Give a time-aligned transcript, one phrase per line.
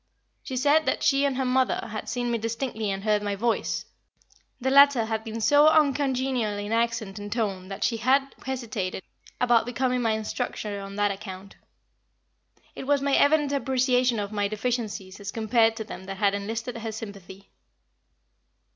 [0.41, 3.85] She said that she and her mother had seen me distinctly and heard my voice.
[4.59, 9.03] The latter had been so uncongenial in accent and tone that she had hesitated
[9.39, 11.55] about becoming my instructor on that account.
[12.73, 16.75] It was my evident appreciation of my deficiencies as compared to them that had enlisted
[16.79, 17.51] her sympathy.